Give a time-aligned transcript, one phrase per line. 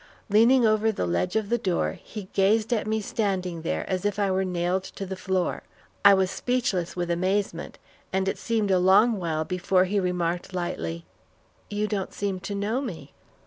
[0.31, 4.17] Leaning over the edge of the door, he gazed at me standing there as if
[4.17, 5.61] I were nailed to the floor.
[6.03, 7.77] I was speechless with amazement,
[8.11, 11.05] and it seemed a long while before he remarked lightly,
[11.69, 13.13] "You don't seem to know me."